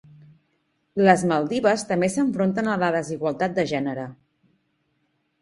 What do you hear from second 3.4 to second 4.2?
de gènere.